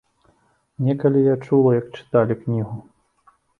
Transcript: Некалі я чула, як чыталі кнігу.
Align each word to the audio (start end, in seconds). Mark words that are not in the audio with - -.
Некалі 0.85 1.21
я 1.27 1.35
чула, 1.45 1.75
як 1.81 1.87
чыталі 2.01 2.41
кнігу. 2.43 2.75